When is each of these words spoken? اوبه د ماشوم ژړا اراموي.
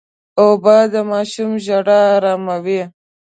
اوبه 0.41 0.77
د 0.93 0.95
ماشوم 1.11 1.51
ژړا 1.65 1.99
اراموي. 2.15 2.81